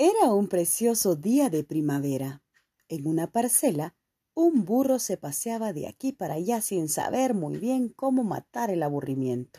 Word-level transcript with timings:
Era 0.00 0.32
un 0.32 0.46
precioso 0.46 1.16
día 1.16 1.50
de 1.50 1.64
primavera. 1.64 2.40
En 2.88 3.08
una 3.08 3.32
parcela, 3.32 3.96
un 4.32 4.64
burro 4.64 5.00
se 5.00 5.16
paseaba 5.16 5.72
de 5.72 5.88
aquí 5.88 6.12
para 6.12 6.34
allá 6.34 6.60
sin 6.60 6.88
saber 6.88 7.34
muy 7.34 7.56
bien 7.56 7.88
cómo 7.88 8.22
matar 8.22 8.70
el 8.70 8.84
aburrimiento. 8.84 9.58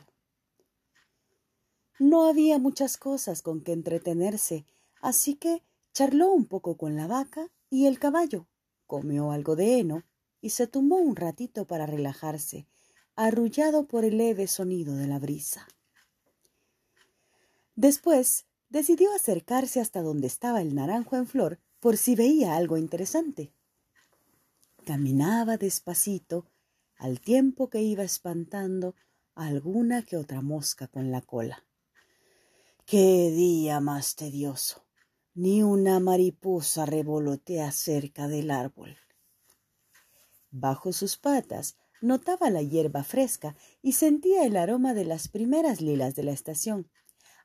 No 1.99 2.25
había 2.25 2.57
muchas 2.57 2.95
cosas 2.95 3.41
con 3.41 3.61
que 3.61 3.73
entretenerse, 3.73 4.65
así 5.01 5.35
que 5.35 5.61
charló 5.93 6.31
un 6.31 6.45
poco 6.45 6.77
con 6.77 6.95
la 6.95 7.07
vaca 7.07 7.51
y 7.69 7.87
el 7.87 7.99
caballo, 7.99 8.47
comió 8.87 9.33
algo 9.33 9.57
de 9.57 9.79
heno 9.79 10.05
y 10.39 10.51
se 10.51 10.67
tumbó 10.67 10.95
un 10.95 11.17
ratito 11.17 11.67
para 11.67 11.85
relajarse, 11.85 12.65
arrullado 13.17 13.87
por 13.87 14.05
el 14.05 14.17
leve 14.17 14.47
sonido 14.47 14.95
de 14.95 15.07
la 15.07 15.19
brisa. 15.19 15.67
Después 17.75 18.45
decidió 18.69 19.13
acercarse 19.13 19.79
hasta 19.81 20.01
donde 20.01 20.27
estaba 20.27 20.61
el 20.61 20.75
naranjo 20.75 21.15
en 21.17 21.27
flor 21.27 21.59
por 21.79 21.97
si 21.97 22.15
veía 22.15 22.55
algo 22.55 22.77
interesante. 22.77 23.51
Caminaba 24.85 25.57
despacito, 25.57 26.45
al 26.97 27.21
tiempo 27.21 27.69
que 27.69 27.81
iba 27.81 28.03
espantando 28.03 28.95
alguna 29.35 30.03
que 30.03 30.17
otra 30.17 30.41
mosca 30.41 30.87
con 30.87 31.11
la 31.11 31.21
cola. 31.21 31.63
¡Qué 32.85 33.31
día 33.31 33.79
más 33.79 34.15
tedioso! 34.15 34.83
Ni 35.33 35.63
una 35.63 35.99
mariposa 35.99 36.85
revolotea 36.85 37.71
cerca 37.71 38.27
del 38.27 38.51
árbol. 38.51 38.97
Bajo 40.51 40.91
sus 40.91 41.15
patas 41.15 41.77
notaba 42.01 42.49
la 42.49 42.61
hierba 42.61 43.03
fresca 43.03 43.55
y 43.81 43.93
sentía 43.93 44.45
el 44.45 44.57
aroma 44.57 44.93
de 44.93 45.05
las 45.05 45.27
primeras 45.27 45.81
lilas 45.81 46.15
de 46.15 46.23
la 46.23 46.31
estación. 46.31 46.89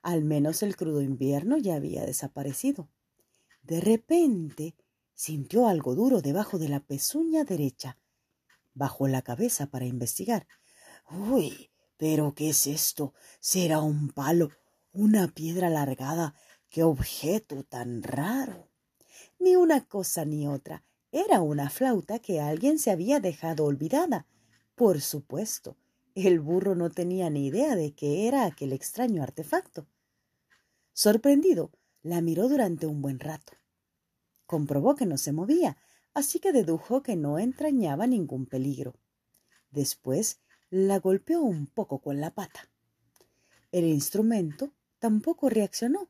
Al 0.04 0.22
menos 0.22 0.62
el 0.62 0.76
crudo 0.76 1.00
invierno 1.00 1.56
ya 1.56 1.76
había 1.76 2.04
desaparecido. 2.04 2.90
De 3.62 3.80
repente 3.80 4.76
sintió 5.15 5.66
algo 5.66 5.95
duro 5.95 6.20
debajo 6.20 6.59
de 6.59 6.68
la 6.68 6.80
pezuña 6.80 7.45
derecha. 7.45 7.96
Bajó 8.74 9.09
la 9.09 9.23
cabeza 9.23 9.68
para 9.68 9.87
investigar. 9.87 10.46
Uy, 11.10 11.70
pero 11.96 12.34
¿qué 12.34 12.51
es 12.51 12.66
esto? 12.66 13.14
¿Será 13.40 13.80
un 13.80 14.10
palo? 14.10 14.51
¿Una 14.92 15.29
piedra 15.29 15.68
alargada? 15.68 16.34
¡Qué 16.68 16.82
objeto 16.82 17.64
tan 17.64 18.02
raro! 18.02 18.68
Ni 19.38 19.57
una 19.57 19.86
cosa 19.86 20.26
ni 20.26 20.46
otra. 20.46 20.84
Era 21.12 21.40
una 21.40 21.70
flauta 21.70 22.18
que 22.18 22.42
alguien 22.42 22.79
se 22.79 22.90
había 22.90 23.20
dejado 23.20 23.64
olvidada. 23.64 24.26
Por 24.74 25.01
supuesto, 25.01 25.79
el 26.15 26.40
burro 26.40 26.74
no 26.74 26.90
tenía 26.90 27.29
ni 27.30 27.46
idea 27.46 27.74
de 27.74 27.93
qué 27.93 28.29
era 28.29 28.45
aquel 28.45 28.73
extraño 28.73 29.23
artefacto. 29.23 29.87
Sorprendido, 30.93 31.73
la 32.02 32.20
miró 32.20 32.48
durante 32.48 32.87
un 32.87 33.02
buen 33.02 33.18
rato. 33.18 33.54
Comprobó 34.46 34.95
que 34.95 35.07
no 35.07 35.18
se 35.18 35.32
movía, 35.32 35.76
así 36.12 36.38
que 36.38 36.52
dedujo 36.52 37.02
que 37.02 37.16
no 37.16 37.38
entrañaba 37.38 38.07
ningún 38.07 38.46
peligro. 38.46 38.95
Después 39.70 40.38
la 40.70 41.01
golpeó 41.01 41.40
un 41.40 41.66
poco 41.66 41.98
con 42.01 42.20
la 42.20 42.30
pata. 42.32 42.68
El 43.73 43.85
instrumento 43.85 44.73
tampoco 45.01 45.48
reaccionó, 45.48 46.09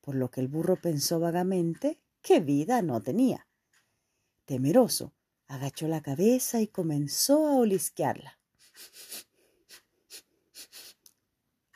por 0.00 0.16
lo 0.16 0.30
que 0.30 0.40
el 0.40 0.48
burro 0.48 0.76
pensó 0.76 1.20
vagamente 1.20 2.00
que 2.22 2.40
vida 2.40 2.82
no 2.82 3.00
tenía. 3.00 3.46
Temeroso, 4.46 5.12
agachó 5.46 5.86
la 5.86 6.02
cabeza 6.02 6.60
y 6.60 6.66
comenzó 6.66 7.46
a 7.46 7.54
olisquearla. 7.56 8.38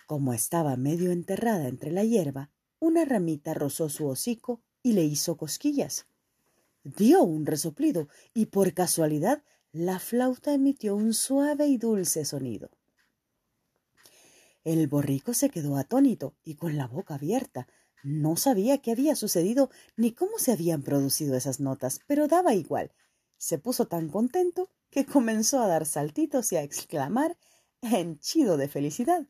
Como 0.07 0.35
estaba 0.35 0.77
medio 0.77 1.13
enterrada 1.13 1.69
entre 1.69 1.91
la 1.91 2.05
hierba, 2.05 2.51
una 2.79 3.05
ramita 3.05 3.55
rozó 3.55 3.89
su 3.89 4.07
hocico 4.09 4.61
y 4.83 4.93
le 4.93 5.05
hizo 5.05 5.37
cosquillas. 5.37 6.07
Dio 6.85 7.23
un 7.23 7.47
resoplido 7.47 8.09
y 8.35 8.47
por 8.47 8.75
casualidad 8.75 9.43
la 9.71 9.99
flauta 9.99 10.53
emitió 10.53 10.97
un 10.97 11.15
suave 11.15 11.67
y 11.69 11.79
dulce 11.79 12.25
sonido. 12.25 12.71
El 14.65 14.87
borrico 14.87 15.35
se 15.35 15.51
quedó 15.51 15.77
atónito 15.77 16.35
y 16.45 16.57
con 16.57 16.77
la 16.77 16.87
boca 16.87 17.15
abierta. 17.15 17.69
No 18.03 18.37
sabía 18.37 18.79
qué 18.79 18.93
había 18.93 19.17
sucedido 19.17 19.71
ni 19.97 20.13
cómo 20.13 20.39
se 20.39 20.53
habían 20.53 20.83
producido 20.83 21.37
esas 21.37 21.61
notas, 21.61 22.01
pero 22.07 22.29
daba 22.29 22.55
igual. 22.55 22.93
Se 23.39 23.59
puso 23.59 23.87
tan 23.87 24.09
contento 24.09 24.71
que 24.91 25.07
comenzó 25.07 25.61
a 25.61 25.69
dar 25.69 25.87
saltitos 25.87 26.53
y 26.53 26.57
a 26.57 26.63
exclamar 26.63 27.37
henchido 27.81 28.57
de 28.57 28.69
felicidad. 28.69 29.27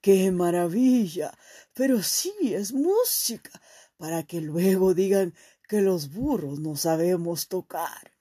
¡Qué 0.00 0.30
maravilla! 0.30 1.36
Pero 1.74 2.02
sí 2.02 2.32
es 2.42 2.72
música, 2.72 3.60
para 3.96 4.22
que 4.22 4.40
luego 4.40 4.94
digan 4.94 5.34
que 5.68 5.82
los 5.82 6.12
burros 6.12 6.58
no 6.58 6.76
sabemos 6.76 7.48
tocar. 7.48 8.12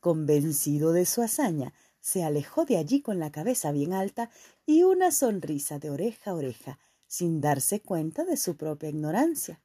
Convencido 0.00 0.92
de 0.92 1.06
su 1.06 1.22
hazaña, 1.22 1.72
se 2.00 2.24
alejó 2.24 2.64
de 2.64 2.76
allí 2.76 3.00
con 3.00 3.18
la 3.18 3.32
cabeza 3.32 3.72
bien 3.72 3.92
alta 3.92 4.30
y 4.64 4.82
una 4.82 5.10
sonrisa 5.10 5.78
de 5.78 5.90
oreja 5.90 6.30
a 6.30 6.34
oreja, 6.34 6.78
sin 7.06 7.40
darse 7.40 7.80
cuenta 7.80 8.24
de 8.24 8.36
su 8.36 8.56
propia 8.56 8.90
ignorancia. 8.90 9.60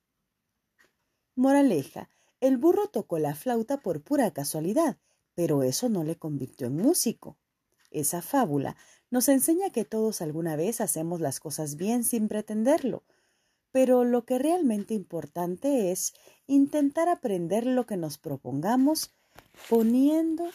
Moraleja, 1.35 2.09
el 2.39 2.57
burro 2.57 2.87
tocó 2.87 3.19
la 3.19 3.35
flauta 3.35 3.81
por 3.81 4.01
pura 4.01 4.31
casualidad, 4.31 4.97
pero 5.35 5.63
eso 5.63 5.89
no 5.89 6.03
le 6.03 6.17
convirtió 6.17 6.67
en 6.67 6.77
músico. 6.77 7.37
Esa 7.91 8.21
fábula 8.21 8.75
nos 9.13 9.29
enseña 9.29 9.69
que 9.69 9.85
todos 9.85 10.23
alguna 10.23 10.55
vez 10.55 10.81
hacemos 10.81 11.21
las 11.21 11.39
cosas 11.39 11.75
bien 11.75 12.03
sin 12.03 12.27
pretenderlo, 12.27 13.03
pero 13.71 14.05
lo 14.05 14.25
que 14.25 14.39
realmente 14.39 14.95
importante 14.95 15.91
es 15.91 16.15
intentar 16.47 17.07
aprender 17.07 17.67
lo 17.67 17.85
que 17.85 17.95
nos 17.95 18.17
propongamos 18.17 19.13
poniendo 19.69 20.45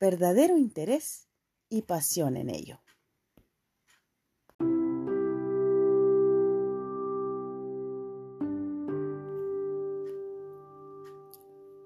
verdadero 0.00 0.58
interés 0.58 1.28
y 1.68 1.82
pasión 1.82 2.36
en 2.36 2.50
ello. 2.50 2.80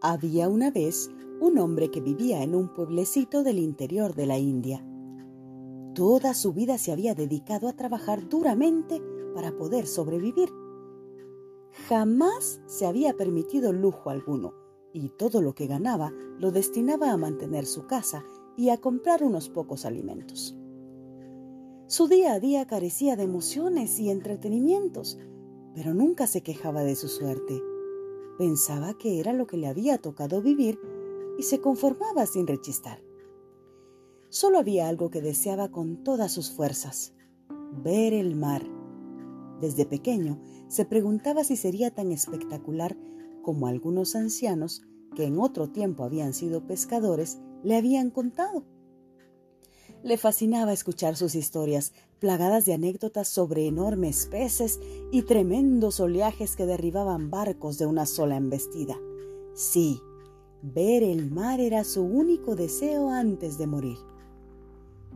Había 0.01 0.49
una 0.49 0.71
vez 0.71 1.11
un 1.41 1.59
hombre 1.59 1.91
que 1.91 2.01
vivía 2.01 2.43
en 2.43 2.55
un 2.55 2.73
pueblecito 2.73 3.43
del 3.43 3.59
interior 3.59 4.15
de 4.15 4.25
la 4.25 4.39
India. 4.39 4.83
Toda 5.97 6.35
su 6.35 6.53
vida 6.53 6.77
se 6.77 6.93
había 6.93 7.15
dedicado 7.15 7.69
a 7.69 7.73
trabajar 7.73 8.29
duramente 8.29 9.01
para 9.35 9.57
poder 9.57 9.87
sobrevivir. 9.87 10.51
Jamás 11.89 12.61
se 12.67 12.85
había 12.85 13.17
permitido 13.17 13.73
lujo 13.73 14.11
alguno 14.11 14.53
y 14.93 15.09
todo 15.09 15.41
lo 15.41 15.55
que 15.55 15.67
ganaba 15.67 16.13
lo 16.39 16.53
destinaba 16.53 17.13
a 17.13 17.17
mantener 17.17 17.65
su 17.65 17.87
casa 17.87 18.27
y 18.59 18.69
a 18.69 18.77
comprar 18.77 19.23
unos 19.23 19.49
pocos 19.49 19.87
alimentos. 19.87 20.55
Su 21.87 22.09
día 22.09 22.35
a 22.35 22.41
día 22.41 22.67
carecía 22.67 23.17
de 23.17 23.23
emociones 23.23 23.99
y 23.99 24.11
entretenimientos, 24.11 25.19
pero 25.75 25.95
nunca 25.95 26.27
se 26.27 26.43
quejaba 26.43 26.83
de 26.83 26.95
su 26.95 27.09
suerte. 27.09 27.63
Pensaba 28.37 28.93
que 28.99 29.19
era 29.19 29.33
lo 29.33 29.47
que 29.47 29.57
le 29.57 29.67
había 29.67 29.97
tocado 29.97 30.43
vivir 30.43 30.79
y 31.39 31.45
se 31.45 31.63
conformaba 31.63 32.27
sin 32.27 32.47
rechistar. 32.47 33.06
Solo 34.39 34.59
había 34.59 34.87
algo 34.87 35.11
que 35.11 35.23
deseaba 35.23 35.71
con 35.71 36.05
todas 36.05 36.31
sus 36.31 36.51
fuerzas, 36.51 37.15
ver 37.83 38.13
el 38.13 38.37
mar. 38.37 38.63
Desde 39.63 39.87
pequeño 39.87 40.43
se 40.69 40.85
preguntaba 40.85 41.43
si 41.43 41.57
sería 41.57 41.91
tan 41.91 42.13
espectacular 42.13 42.99
como 43.41 43.67
algunos 43.67 44.15
ancianos 44.15 44.83
que 45.15 45.25
en 45.25 45.39
otro 45.39 45.71
tiempo 45.71 46.05
habían 46.05 46.35
sido 46.35 46.67
pescadores 46.67 47.39
le 47.65 47.77
habían 47.77 48.11
contado. 48.11 48.67
Le 50.03 50.19
fascinaba 50.19 50.75
escuchar 50.75 51.17
sus 51.17 51.35
historias, 51.35 51.95
plagadas 52.19 52.67
de 52.67 52.75
anécdotas 52.75 53.29
sobre 53.29 53.67
enormes 53.67 54.27
peces 54.27 54.81
y 55.13 55.23
tremendos 55.23 55.99
oleajes 55.99 56.57
que 56.57 56.67
derribaban 56.67 57.31
barcos 57.31 57.79
de 57.79 57.87
una 57.87 58.05
sola 58.05 58.37
embestida. 58.37 58.99
Sí, 59.55 59.99
ver 60.61 61.03
el 61.03 61.31
mar 61.31 61.59
era 61.59 61.85
su 61.85 62.03
único 62.03 62.55
deseo 62.55 63.09
antes 63.09 63.57
de 63.57 63.67
morir. 63.67 63.97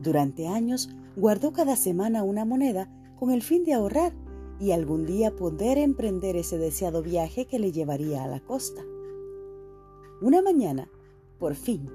Durante 0.01 0.47
años 0.47 0.89
guardó 1.15 1.53
cada 1.53 1.75
semana 1.75 2.23
una 2.23 2.43
moneda 2.43 2.89
con 3.19 3.29
el 3.29 3.43
fin 3.43 3.63
de 3.63 3.73
ahorrar 3.73 4.13
y 4.59 4.71
algún 4.71 5.05
día 5.05 5.35
poder 5.35 5.77
emprender 5.77 6.35
ese 6.35 6.57
deseado 6.57 7.03
viaje 7.03 7.45
que 7.45 7.59
le 7.59 7.71
llevaría 7.71 8.23
a 8.23 8.27
la 8.27 8.39
costa. 8.39 8.81
Una 10.21 10.41
mañana, 10.41 10.89
por 11.37 11.53
fin, 11.53 11.87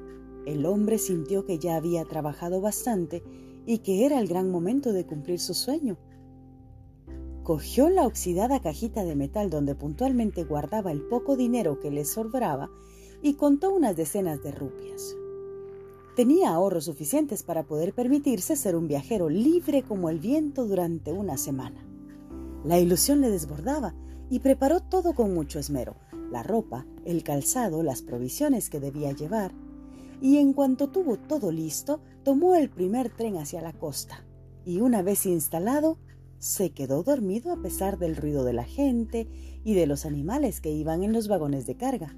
el 0.46 0.66
hombre 0.66 0.98
sintió 0.98 1.44
que 1.44 1.58
ya 1.58 1.74
había 1.74 2.04
trabajado 2.04 2.60
bastante 2.60 3.24
y 3.66 3.78
que 3.78 4.06
era 4.06 4.20
el 4.20 4.28
gran 4.28 4.52
momento 4.52 4.92
de 4.92 5.04
cumplir 5.04 5.40
su 5.40 5.54
sueño. 5.54 5.96
Cogió 7.42 7.88
la 7.88 8.06
oxidada 8.06 8.60
cajita 8.60 9.04
de 9.04 9.16
metal 9.16 9.50
donde 9.50 9.74
puntualmente 9.74 10.44
guardaba 10.44 10.92
el 10.92 11.02
poco 11.02 11.36
dinero 11.36 11.80
que 11.80 11.90
le 11.90 12.04
sobraba 12.04 12.70
y 13.20 13.34
contó 13.34 13.74
unas 13.74 13.96
decenas 13.96 14.42
de 14.44 14.52
rupias. 14.52 15.16
Tenía 16.16 16.54
ahorros 16.54 16.86
suficientes 16.86 17.42
para 17.42 17.64
poder 17.64 17.92
permitirse 17.92 18.56
ser 18.56 18.74
un 18.74 18.88
viajero 18.88 19.28
libre 19.28 19.82
como 19.82 20.08
el 20.08 20.18
viento 20.18 20.66
durante 20.66 21.12
una 21.12 21.36
semana. 21.36 21.86
La 22.64 22.80
ilusión 22.80 23.20
le 23.20 23.28
desbordaba 23.28 23.94
y 24.30 24.38
preparó 24.38 24.80
todo 24.80 25.12
con 25.12 25.34
mucho 25.34 25.58
esmero, 25.58 25.96
la 26.32 26.42
ropa, 26.42 26.86
el 27.04 27.22
calzado, 27.22 27.82
las 27.82 28.00
provisiones 28.00 28.70
que 28.70 28.80
debía 28.80 29.12
llevar, 29.12 29.52
y 30.22 30.38
en 30.38 30.54
cuanto 30.54 30.88
tuvo 30.88 31.18
todo 31.18 31.52
listo, 31.52 32.00
tomó 32.22 32.54
el 32.54 32.70
primer 32.70 33.10
tren 33.10 33.36
hacia 33.36 33.60
la 33.60 33.74
costa, 33.74 34.24
y 34.64 34.80
una 34.80 35.02
vez 35.02 35.26
instalado, 35.26 35.98
se 36.38 36.70
quedó 36.70 37.02
dormido 37.02 37.52
a 37.52 37.60
pesar 37.60 37.98
del 37.98 38.16
ruido 38.16 38.42
de 38.42 38.54
la 38.54 38.64
gente 38.64 39.28
y 39.64 39.74
de 39.74 39.86
los 39.86 40.06
animales 40.06 40.62
que 40.62 40.70
iban 40.70 41.02
en 41.02 41.12
los 41.12 41.28
vagones 41.28 41.66
de 41.66 41.76
carga. 41.76 42.16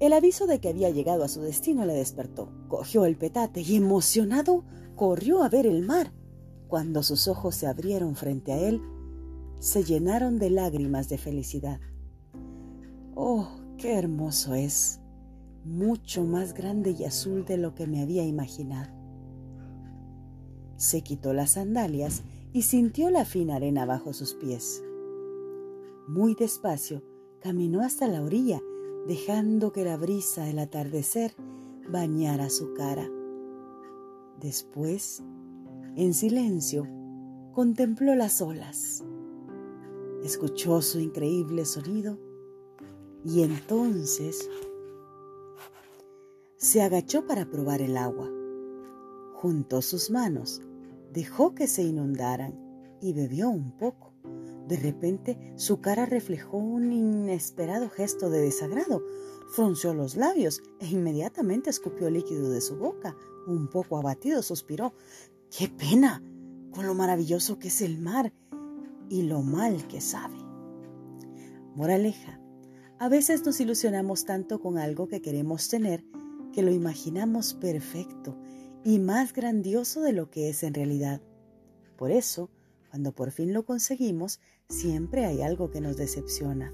El 0.00 0.14
aviso 0.14 0.46
de 0.46 0.60
que 0.60 0.70
había 0.70 0.88
llegado 0.90 1.24
a 1.24 1.28
su 1.28 1.42
destino 1.42 1.84
le 1.84 1.92
despertó. 1.92 2.50
Cogió 2.68 3.04
el 3.04 3.16
petate 3.16 3.60
y 3.60 3.76
emocionado 3.76 4.64
corrió 4.96 5.42
a 5.42 5.48
ver 5.48 5.66
el 5.66 5.86
mar. 5.86 6.12
Cuando 6.68 7.02
sus 7.02 7.28
ojos 7.28 7.54
se 7.54 7.66
abrieron 7.66 8.16
frente 8.16 8.52
a 8.52 8.58
él, 8.58 8.80
se 9.58 9.84
llenaron 9.84 10.38
de 10.38 10.50
lágrimas 10.50 11.08
de 11.10 11.18
felicidad. 11.18 11.80
Oh, 13.14 13.48
qué 13.76 13.94
hermoso 13.94 14.54
es, 14.54 15.00
mucho 15.64 16.24
más 16.24 16.54
grande 16.54 16.92
y 16.98 17.04
azul 17.04 17.44
de 17.44 17.58
lo 17.58 17.74
que 17.74 17.86
me 17.86 18.00
había 18.00 18.24
imaginado. 18.24 18.90
Se 20.76 21.02
quitó 21.02 21.34
las 21.34 21.52
sandalias 21.52 22.22
y 22.54 22.62
sintió 22.62 23.10
la 23.10 23.26
fina 23.26 23.56
arena 23.56 23.84
bajo 23.84 24.14
sus 24.14 24.32
pies. 24.32 24.82
Muy 26.08 26.34
despacio 26.34 27.02
caminó 27.40 27.82
hasta 27.82 28.06
la 28.06 28.22
orilla, 28.22 28.62
dejando 29.06 29.72
que 29.72 29.84
la 29.84 29.96
brisa 29.96 30.44
del 30.44 30.58
atardecer 30.58 31.34
bañara 31.88 32.50
su 32.50 32.74
cara. 32.74 33.08
Después, 34.40 35.22
en 35.96 36.14
silencio, 36.14 36.86
contempló 37.52 38.14
las 38.14 38.40
olas 38.40 39.04
escuchó 40.24 40.82
su 40.82 41.00
increíble 41.00 41.64
sonido 41.64 42.18
y 43.24 43.42
entonces 43.42 44.48
se 46.56 46.82
agachó 46.82 47.26
para 47.26 47.46
probar 47.46 47.80
el 47.80 47.96
agua. 47.96 48.30
Juntó 49.34 49.80
sus 49.80 50.10
manos, 50.10 50.60
dejó 51.12 51.54
que 51.54 51.66
se 51.66 51.82
inundaran 51.82 52.54
y 53.00 53.12
bebió 53.14 53.48
un 53.48 53.76
poco. 53.76 54.09
De 54.70 54.76
repente 54.76 55.36
su 55.56 55.80
cara 55.80 56.06
reflejó 56.06 56.56
un 56.56 56.92
inesperado 56.92 57.90
gesto 57.90 58.30
de 58.30 58.40
desagrado. 58.40 59.02
Frunció 59.48 59.94
los 59.94 60.14
labios 60.14 60.62
e 60.78 60.86
inmediatamente 60.86 61.70
escupió 61.70 62.08
líquido 62.08 62.50
de 62.50 62.60
su 62.60 62.76
boca. 62.76 63.16
Un 63.48 63.68
poco 63.68 63.98
abatido 63.98 64.44
suspiró. 64.44 64.94
¡Qué 65.50 65.66
pena! 65.66 66.22
Con 66.70 66.86
lo 66.86 66.94
maravilloso 66.94 67.58
que 67.58 67.66
es 67.66 67.82
el 67.82 67.98
mar 67.98 68.32
y 69.08 69.22
lo 69.22 69.42
mal 69.42 69.88
que 69.88 70.00
sabe. 70.00 70.38
Moraleja. 71.74 72.40
A 73.00 73.08
veces 73.08 73.44
nos 73.44 73.60
ilusionamos 73.60 74.24
tanto 74.24 74.60
con 74.60 74.78
algo 74.78 75.08
que 75.08 75.20
queremos 75.20 75.66
tener 75.66 76.04
que 76.52 76.62
lo 76.62 76.70
imaginamos 76.70 77.54
perfecto 77.54 78.38
y 78.84 79.00
más 79.00 79.32
grandioso 79.32 80.00
de 80.00 80.12
lo 80.12 80.30
que 80.30 80.48
es 80.48 80.62
en 80.62 80.74
realidad. 80.74 81.20
Por 81.96 82.12
eso, 82.12 82.50
cuando 82.88 83.12
por 83.12 83.32
fin 83.32 83.52
lo 83.52 83.64
conseguimos, 83.64 84.38
siempre 84.70 85.26
hay 85.26 85.42
algo 85.42 85.70
que 85.70 85.82
nos 85.82 85.96
decepciona. 85.98 86.72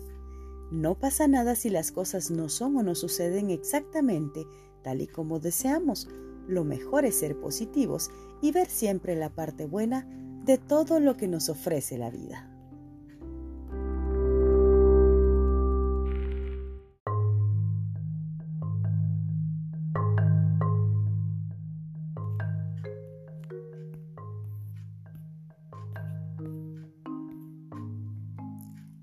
No 0.71 0.99
pasa 0.99 1.27
nada 1.27 1.57
si 1.57 1.71
las 1.71 1.91
cosas 1.91 2.31
no 2.31 2.49
son 2.49 2.77
o 2.77 2.83
no 2.83 2.95
suceden 2.95 3.51
exactamente 3.51 4.47
tal 4.83 5.01
y 5.01 5.09
como 5.09 5.41
deseamos. 5.41 6.09
Lo 6.47 6.65
mejor 6.65 7.05
es 7.05 7.19
ser 7.19 7.41
positivos 7.41 8.11
y 8.41 8.53
ver 8.53 8.69
siempre 8.69 9.17
la 9.17 9.31
parte 9.31 9.67
buena 9.67 10.07
de 10.45 10.59
todo 10.59 11.01
lo 11.01 11.17
que 11.17 11.27
nos 11.27 11.49
ofrece 11.49 11.99
la 11.99 12.11
vida. 12.11 12.56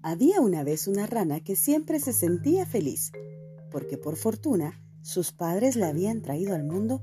Había 0.03 0.41
una 0.41 0.63
vez 0.63 0.88
una 0.88 1.07
rana 1.07 1.39
que 1.39 1.55
siempre 1.55 2.00
se 2.00 2.13
sentía 2.13 2.67
feliz, 2.67 3.11
porque 3.71 3.97
por 3.97 4.15
fortuna 4.15 4.79
sus 5.01 5.31
padres 5.31 5.75
la 5.75 5.88
habían 5.88 6.21
traído 6.21 6.53
al 6.53 6.63
mundo 6.63 7.01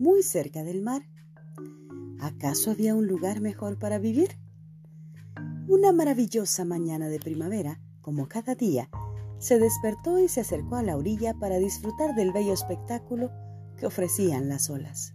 muy 0.00 0.22
cerca 0.22 0.64
del 0.64 0.82
mar 0.82 1.02
¿Acaso 2.20 2.72
había 2.72 2.96
un 2.96 3.06
lugar 3.06 3.40
mejor 3.40 3.78
para 3.78 3.98
vivir? 3.98 4.38
Una 5.68 5.92
maravillosa 5.92 6.64
mañana 6.64 7.08
de 7.08 7.20
primavera, 7.20 7.80
como 8.00 8.26
cada 8.26 8.56
día, 8.56 8.90
se 9.38 9.60
despertó 9.60 10.18
y 10.18 10.26
se 10.26 10.40
acercó 10.40 10.76
a 10.76 10.82
la 10.82 10.96
orilla 10.96 11.34
para 11.34 11.58
disfrutar 11.58 12.16
del 12.16 12.32
bello 12.32 12.52
espectáculo 12.52 13.30
que 13.76 13.86
ofrecían 13.86 14.48
las 14.48 14.68
olas. 14.68 15.14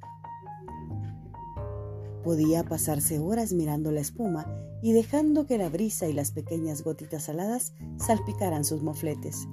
Podía 2.24 2.64
pasarse 2.64 3.20
horas 3.20 3.52
mirando 3.52 3.92
la 3.92 4.00
espuma 4.00 4.46
y 4.84 4.92
dejando 4.92 5.48
que 5.48 5.58
la 5.58 5.70
brisa 5.70 6.08
y 6.08 6.14
las 6.14 6.32
pequeñas 6.32 6.84
gotitas 6.84 7.24
saladas 7.24 7.74
salpicaran 7.98 8.66
sus 8.66 8.84
mofletes. 8.84 9.48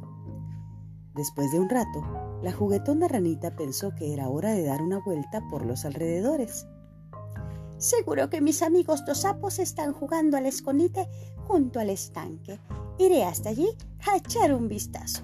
Después 1.14 1.52
de 1.52 1.60
un 1.60 1.68
rato, 1.68 2.02
la 2.42 2.50
juguetona 2.50 3.06
ranita 3.06 3.54
pensó 3.54 3.94
que 3.94 4.12
era 4.12 4.28
hora 4.28 4.52
de 4.52 4.64
dar 4.64 4.82
una 4.82 4.98
vuelta 4.98 5.40
por 5.48 5.64
los 5.64 5.84
alrededores. 5.84 6.66
Seguro 7.78 8.28
que 8.28 8.40
mis 8.40 8.60
amigos 8.60 9.04
los 9.06 9.18
sapos 9.18 9.60
están 9.60 9.92
jugando 9.92 10.36
al 10.36 10.46
escondite 10.46 11.08
junto 11.46 11.78
al 11.78 11.90
estanque. 11.90 12.58
Iré 12.98 13.22
hasta 13.22 13.50
allí 13.50 13.68
a 14.12 14.16
echar 14.16 14.52
un 14.52 14.66
vistazo. 14.66 15.22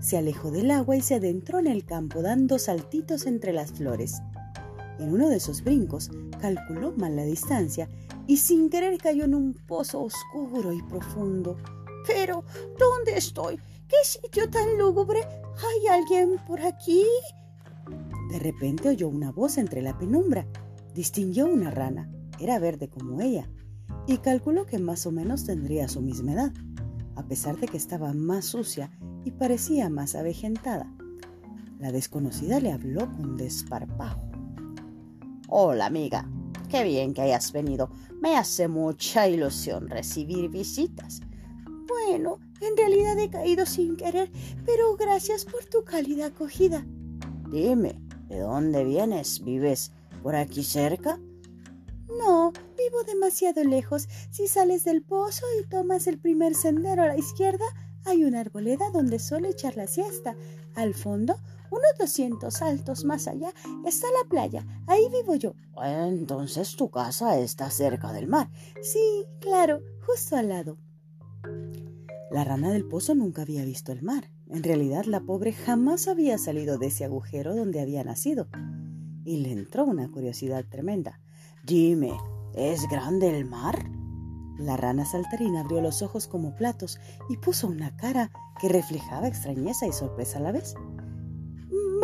Se 0.00 0.18
alejó 0.18 0.50
del 0.50 0.72
agua 0.72 0.96
y 0.96 1.00
se 1.00 1.14
adentró 1.14 1.60
en 1.60 1.68
el 1.68 1.84
campo 1.84 2.22
dando 2.22 2.58
saltitos 2.58 3.24
entre 3.24 3.52
las 3.52 3.70
flores. 3.70 4.20
En 4.98 5.12
uno 5.12 5.28
de 5.28 5.36
esos 5.36 5.62
brincos 5.62 6.10
calculó 6.40 6.92
mal 6.96 7.14
la 7.14 7.22
distancia 7.22 7.88
y 8.28 8.36
sin 8.36 8.70
querer 8.70 8.98
cayó 8.98 9.24
en 9.24 9.34
un 9.34 9.54
pozo 9.54 10.02
oscuro 10.02 10.72
y 10.72 10.80
profundo. 10.82 11.56
Pero, 12.06 12.44
¿dónde 12.78 13.18
estoy? 13.18 13.56
¿Qué 13.88 13.96
sitio 14.04 14.48
tan 14.48 14.78
lúgubre? 14.78 15.20
¿Hay 15.20 15.86
alguien 15.88 16.38
por 16.46 16.60
aquí? 16.60 17.04
De 18.30 18.38
repente 18.38 18.90
oyó 18.90 19.08
una 19.08 19.32
voz 19.32 19.58
entre 19.58 19.82
la 19.82 19.98
penumbra 19.98 20.46
Distinguió 20.98 21.46
una 21.46 21.70
rana, 21.70 22.10
era 22.40 22.58
verde 22.58 22.88
como 22.88 23.20
ella, 23.20 23.48
y 24.08 24.18
calculó 24.18 24.66
que 24.66 24.80
más 24.80 25.06
o 25.06 25.12
menos 25.12 25.44
tendría 25.44 25.86
su 25.86 26.02
misma 26.02 26.32
edad, 26.32 26.52
a 27.14 27.22
pesar 27.28 27.56
de 27.56 27.68
que 27.68 27.76
estaba 27.76 28.12
más 28.14 28.46
sucia 28.46 28.90
y 29.24 29.30
parecía 29.30 29.90
más 29.90 30.16
avejentada. 30.16 30.92
La 31.78 31.92
desconocida 31.92 32.58
le 32.58 32.72
habló 32.72 33.12
con 33.12 33.36
desparpajo. 33.36 34.28
Hola 35.46 35.86
amiga, 35.86 36.28
qué 36.68 36.84
bien 36.84 37.14
que 37.14 37.22
hayas 37.22 37.52
venido. 37.52 37.90
Me 38.20 38.36
hace 38.36 38.68
mucha 38.68 39.28
ilusión 39.28 39.88
recibir 39.88 40.48
visitas. 40.48 41.20
Bueno, 41.86 42.38
en 42.60 42.76
realidad 42.76 43.18
he 43.18 43.30
caído 43.30 43.66
sin 43.66 43.96
querer, 43.96 44.30
pero 44.66 44.96
gracias 44.96 45.44
por 45.44 45.64
tu 45.64 45.84
cálida 45.84 46.26
acogida. 46.26 46.84
Dime, 47.50 48.00
¿de 48.28 48.40
dónde 48.40 48.84
vienes? 48.84 49.42
¿Vives 49.42 49.92
¿Por 50.22 50.34
aquí 50.34 50.64
cerca? 50.64 51.18
No, 52.18 52.52
vivo 52.76 53.04
demasiado 53.06 53.62
lejos. 53.62 54.08
Si 54.30 54.48
sales 54.48 54.84
del 54.84 55.02
pozo 55.02 55.44
y 55.60 55.68
tomas 55.68 56.06
el 56.06 56.18
primer 56.18 56.54
sendero 56.54 57.02
a 57.02 57.08
la 57.08 57.16
izquierda, 57.16 57.64
hay 58.04 58.24
una 58.24 58.40
arboleda 58.40 58.90
donde 58.92 59.18
suele 59.18 59.50
echar 59.50 59.76
la 59.76 59.86
siesta. 59.86 60.36
Al 60.74 60.94
fondo, 60.94 61.38
unos 61.70 61.90
doscientos 61.98 62.54
saltos 62.54 63.04
más 63.04 63.28
allá, 63.28 63.52
está 63.84 64.06
la 64.22 64.28
playa. 64.28 64.66
Ahí 64.86 65.08
vivo 65.10 65.34
yo. 65.34 65.54
Entonces 65.82 66.76
tu 66.76 66.90
casa 66.90 67.38
está 67.38 67.70
cerca 67.70 68.12
del 68.12 68.28
mar. 68.28 68.50
Sí, 68.82 69.24
claro, 69.40 69.80
justo 70.06 70.36
al 70.36 70.48
lado. 70.48 70.78
La 72.30 72.44
rana 72.44 72.70
del 72.70 72.86
pozo 72.86 73.14
nunca 73.14 73.42
había 73.42 73.64
visto 73.64 73.92
el 73.92 74.02
mar. 74.02 74.30
En 74.48 74.62
realidad, 74.62 75.04
la 75.04 75.20
pobre 75.20 75.52
jamás 75.52 76.08
había 76.08 76.38
salido 76.38 76.78
de 76.78 76.86
ese 76.86 77.04
agujero 77.04 77.54
donde 77.54 77.80
había 77.80 78.04
nacido 78.04 78.48
y 79.24 79.38
le 79.38 79.52
entró 79.52 79.84
una 79.84 80.10
curiosidad 80.10 80.64
tremenda. 80.64 81.20
Dime, 81.64 82.12
¿es 82.54 82.88
grande 82.88 83.36
el 83.36 83.44
mar? 83.44 83.90
La 84.58 84.76
rana 84.76 85.04
saltarina 85.04 85.60
abrió 85.60 85.80
los 85.80 86.02
ojos 86.02 86.26
como 86.26 86.54
platos 86.54 86.98
y 87.28 87.36
puso 87.36 87.68
una 87.68 87.94
cara 87.96 88.30
que 88.58 88.68
reflejaba 88.68 89.28
extrañeza 89.28 89.86
y 89.86 89.92
sorpresa 89.92 90.38
a 90.38 90.42
la 90.42 90.52
vez. 90.52 90.74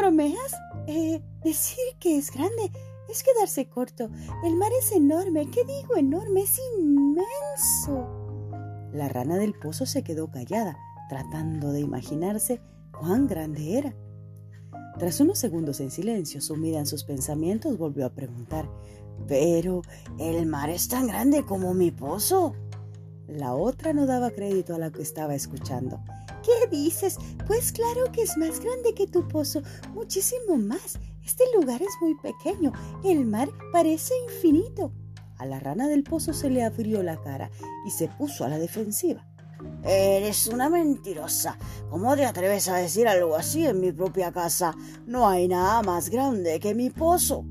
¿Bromeas? 0.05 0.55
Eh, 0.87 1.23
decir 1.43 1.79
que 1.99 2.19
es 2.19 2.31
grande 2.31 2.71
es 3.09 3.23
quedarse 3.23 3.71
corto. 3.71 4.11
El 4.45 4.55
mar 4.55 4.71
es 4.79 4.93
enorme. 4.93 5.51
¿Qué 5.51 5.65
digo 5.65 5.97
enorme? 5.97 6.43
Es 6.43 6.61
inmenso. 6.77 8.07
La 8.93 9.09
rana 9.09 9.37
del 9.39 9.55
pozo 9.55 9.87
se 9.87 10.05
quedó 10.05 10.31
callada, 10.31 10.77
tratando 11.09 11.73
de 11.73 11.81
imaginarse 11.81 12.61
cuán 12.93 13.27
grande 13.27 13.79
era. 13.79 13.95
Tras 14.99 15.21
unos 15.21 15.39
segundos 15.39 15.81
en 15.81 15.91
silencio, 15.91 16.43
sumida 16.43 16.81
en 16.81 16.87
sus 16.87 17.05
pensamientos, 17.05 17.79
volvió 17.79 18.05
a 18.05 18.11
preguntar, 18.11 18.69
Pero, 19.27 19.81
¿el 20.19 20.45
mar 20.45 20.69
es 20.69 20.87
tan 20.89 21.07
grande 21.07 21.47
como 21.47 21.73
mi 21.73 21.91
pozo? 21.91 22.55
La 23.27 23.55
otra 23.55 23.95
no 23.95 24.05
daba 24.05 24.33
crédito 24.33 24.75
a 24.75 24.79
lo 24.79 24.93
que 24.93 25.01
estaba 25.01 25.35
escuchando. 25.35 25.99
¿Qué 26.45 26.77
dices? 26.77 27.17
Pues 27.47 27.73
claro 27.73 28.13
que 28.13 28.23
es 28.23 28.37
más 28.37 28.61
grande 28.61 28.95
que 28.95 29.07
tu 29.07 29.27
pozo, 29.27 29.63
muchísimo 29.95 30.57
más. 30.57 30.99
Este 31.25 31.45
lugar 31.59 31.81
es 31.81 31.95
muy 32.01 32.15
pequeño. 32.17 32.73
El 33.03 33.25
mar 33.25 33.49
parece 33.73 34.13
infinito. 34.29 34.93
A 35.39 35.47
la 35.47 35.59
rana 35.59 35.89
del 35.89 36.05
pozo 36.05 36.33
se 36.33 36.51
le 36.51 36.63
abrió 36.63 37.03
la 37.03 37.21
cara 37.21 37.51
y 37.87 37.91
se 37.91 38.09
puso 38.09 38.45
a 38.45 38.49
la 38.49 38.59
defensiva. 38.59 39.27
Eres 39.83 40.47
una 40.47 40.69
mentirosa. 40.69 41.59
¿Cómo 41.91 42.15
te 42.17 42.25
atreves 42.25 42.69
a 42.69 42.77
decir 42.77 43.09
algo 43.09 43.37
así 43.37 43.67
en 43.67 43.81
mi 43.81 43.93
propia 43.93 44.33
casa? 44.33 44.75
No 45.07 45.29
hay 45.29 45.49
nada 45.49 45.83
más 45.83 46.11
grande 46.11 46.61
que 46.61 46.75
mi 46.75 46.91
pozo. 46.91 47.45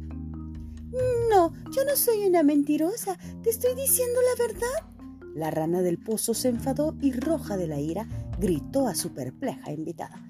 No, 1.30 1.52
yo 1.72 1.84
no 1.86 1.96
soy 1.96 2.28
una 2.28 2.44
mentirosa. 2.44 3.18
Te 3.42 3.50
estoy 3.50 3.74
diciendo 3.76 4.20
la 4.22 4.48
verdad. 4.48 4.94
La 5.36 5.50
rana 5.50 5.82
del 5.82 5.98
pozo 5.98 6.36
se 6.36 6.50
enfadó 6.50 6.96
y 7.02 7.12
roja 7.12 7.58
de 7.58 7.68
la 7.68 7.80
ira 7.80 8.08
gritó 8.40 8.88
a 8.88 8.96
su 8.96 9.14
perpleja 9.14 9.72
invitada. 9.72 10.22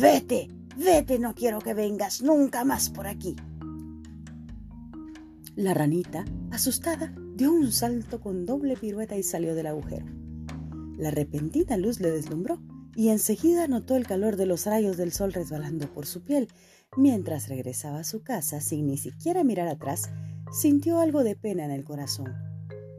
Vete, 0.00 0.48
vete, 0.76 1.18
no 1.18 1.34
quiero 1.34 1.60
que 1.60 1.74
vengas 1.74 2.22
nunca 2.22 2.64
más 2.64 2.90
por 2.90 3.06
aquí. 3.06 3.36
La 5.56 5.74
ranita, 5.74 6.24
asustada, 6.50 7.12
dio 7.34 7.52
un 7.52 7.72
salto 7.72 8.20
con 8.20 8.46
doble 8.46 8.76
pirueta 8.76 9.16
y 9.16 9.22
salió 9.22 9.54
del 9.54 9.66
agujero. 9.66 10.06
La 10.96 11.10
repentina 11.10 11.76
luz 11.76 12.00
le 12.00 12.10
deslumbró 12.10 12.60
y 12.94 13.08
enseguida 13.08 13.68
notó 13.68 13.96
el 13.96 14.06
calor 14.06 14.36
de 14.36 14.46
los 14.46 14.66
rayos 14.66 14.96
del 14.96 15.12
sol 15.12 15.32
resbalando 15.32 15.92
por 15.92 16.06
su 16.06 16.22
piel. 16.22 16.48
Mientras 16.96 17.48
regresaba 17.48 18.00
a 18.00 18.04
su 18.04 18.22
casa 18.22 18.60
sin 18.60 18.86
ni 18.86 18.98
siquiera 18.98 19.44
mirar 19.44 19.68
atrás, 19.68 20.10
sintió 20.52 21.00
algo 21.00 21.22
de 21.24 21.36
pena 21.36 21.64
en 21.64 21.70
el 21.70 21.84
corazón 21.84 22.47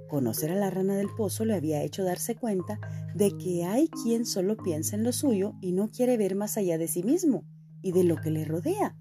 Conocer 0.09 0.51
a 0.51 0.55
la 0.55 0.71
rana 0.71 0.95
del 0.95 1.09
pozo 1.15 1.45
le 1.45 1.53
había 1.53 1.83
hecho 1.83 2.03
darse 2.03 2.35
cuenta 2.35 2.79
de 3.13 3.37
que 3.37 3.63
hay 3.63 3.87
quien 3.87 4.25
solo 4.25 4.57
piensa 4.57 4.95
en 4.95 5.03
lo 5.03 5.11
suyo 5.11 5.53
y 5.61 5.71
no 5.71 5.91
quiere 5.91 6.17
ver 6.17 6.35
más 6.35 6.57
allá 6.57 6.77
de 6.79 6.87
sí 6.87 7.03
mismo 7.03 7.43
y 7.83 7.91
de 7.91 8.03
lo 8.03 8.17
que 8.17 8.31
le 8.31 8.43
rodea. 8.43 8.97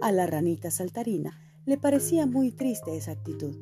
A 0.00 0.10
la 0.10 0.26
ranita 0.26 0.70
saltarina 0.70 1.38
le 1.66 1.76
parecía 1.76 2.26
muy 2.26 2.50
triste 2.50 2.96
esa 2.96 3.12
actitud. 3.12 3.56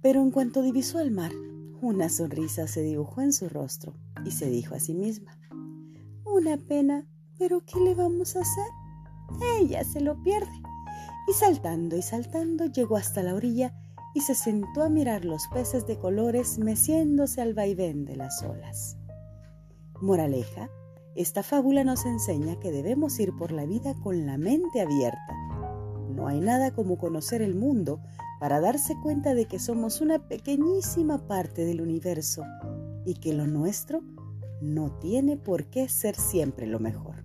Pero 0.00 0.22
en 0.22 0.30
cuanto 0.30 0.62
divisó 0.62 0.98
el 1.00 1.10
mar, 1.10 1.32
una 1.80 2.08
sonrisa 2.08 2.66
se 2.66 2.82
dibujó 2.82 3.20
en 3.20 3.34
su 3.34 3.48
rostro 3.50 3.94
y 4.24 4.30
se 4.30 4.48
dijo 4.48 4.74
a 4.74 4.80
sí 4.80 4.94
misma, 4.94 5.38
Una 6.24 6.56
pena, 6.56 7.06
pero 7.38 7.60
¿qué 7.60 7.78
le 7.80 7.94
vamos 7.94 8.34
a 8.36 8.40
hacer? 8.40 8.66
Ella 9.60 9.84
se 9.84 10.00
lo 10.00 10.22
pierde. 10.22 10.62
Y 11.28 11.32
saltando 11.34 11.96
y 11.96 12.02
saltando 12.02 12.66
llegó 12.66 12.96
hasta 12.96 13.22
la 13.22 13.34
orilla 13.34 13.74
y 14.14 14.20
se 14.20 14.34
sentó 14.34 14.82
a 14.82 14.88
mirar 14.88 15.24
los 15.24 15.48
peces 15.48 15.86
de 15.86 15.98
colores 15.98 16.58
meciéndose 16.58 17.42
al 17.42 17.52
vaivén 17.52 18.04
de 18.04 18.16
las 18.16 18.42
olas. 18.42 18.96
Moraleja, 20.00 20.70
esta 21.16 21.42
fábula 21.42 21.84
nos 21.84 22.06
enseña 22.06 22.58
que 22.60 22.72
debemos 22.72 23.18
ir 23.20 23.34
por 23.36 23.52
la 23.52 23.66
vida 23.66 23.94
con 24.02 24.26
la 24.26 24.38
mente 24.38 24.80
abierta. 24.80 25.34
No 26.10 26.28
hay 26.28 26.40
nada 26.40 26.72
como 26.72 26.96
conocer 26.96 27.42
el 27.42 27.54
mundo 27.54 28.00
para 28.40 28.60
darse 28.60 28.94
cuenta 29.02 29.34
de 29.34 29.46
que 29.46 29.58
somos 29.58 30.00
una 30.00 30.28
pequeñísima 30.28 31.26
parte 31.26 31.64
del 31.64 31.80
universo 31.80 32.44
y 33.04 33.14
que 33.14 33.32
lo 33.32 33.46
nuestro 33.46 34.02
no 34.60 34.92
tiene 34.98 35.36
por 35.36 35.66
qué 35.66 35.88
ser 35.88 36.14
siempre 36.14 36.66
lo 36.66 36.78
mejor. 36.80 37.23